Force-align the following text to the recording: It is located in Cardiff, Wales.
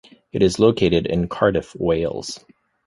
It 0.31 0.41
is 0.41 0.57
located 0.57 1.05
in 1.05 1.27
Cardiff, 1.27 1.75
Wales. 1.75 2.43